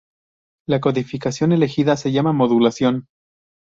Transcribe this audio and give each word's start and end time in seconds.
La 0.67 0.81
codificación 0.81 1.51
elegida 1.51 1.95
se 1.95 2.11
llama 2.11 2.31
modulación. 2.33 3.05